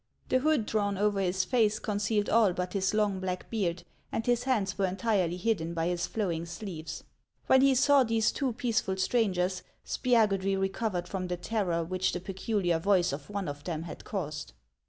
[0.29, 4.45] The hood drawn over his face concealed all but his long black beard, and his
[4.45, 7.03] hands were entirely hidden by his flowing sleeves.
[7.45, 12.79] When lie saw these two peaceful strangers, Spiagudry recovered from the terror which the peculiar
[12.79, 14.53] voice of one of them had caused.